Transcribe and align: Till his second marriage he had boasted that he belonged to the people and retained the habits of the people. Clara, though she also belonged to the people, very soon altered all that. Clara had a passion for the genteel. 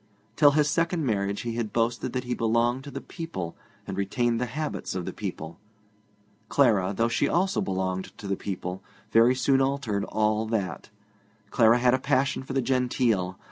Till 0.35 0.53
his 0.57 0.67
second 0.67 1.05
marriage 1.05 1.41
he 1.41 1.53
had 1.53 1.71
boasted 1.71 2.11
that 2.13 2.23
he 2.23 2.33
belonged 2.33 2.83
to 2.85 2.89
the 2.89 3.01
people 3.01 3.55
and 3.85 3.95
retained 3.95 4.41
the 4.41 4.47
habits 4.47 4.95
of 4.95 5.05
the 5.05 5.13
people. 5.13 5.59
Clara, 6.49 6.91
though 6.97 7.07
she 7.07 7.29
also 7.29 7.61
belonged 7.61 8.05
to 8.17 8.27
the 8.27 8.35
people, 8.35 8.81
very 9.11 9.35
soon 9.35 9.61
altered 9.61 10.03
all 10.05 10.47
that. 10.47 10.89
Clara 11.51 11.77
had 11.77 11.93
a 11.93 11.99
passion 11.99 12.41
for 12.41 12.53
the 12.53 12.63
genteel. 12.63 13.37